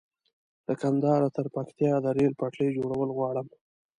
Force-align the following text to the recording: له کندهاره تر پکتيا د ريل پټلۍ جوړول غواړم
له 0.67 0.73
کندهاره 0.81 1.27
تر 1.37 1.45
پکتيا 1.55 1.93
د 2.01 2.05
ريل 2.17 2.33
پټلۍ 2.39 2.69
جوړول 2.77 3.09
غواړم 3.17 3.47